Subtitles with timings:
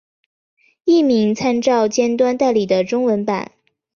[0.83, 3.51] 译名参照尖端代理的中文版。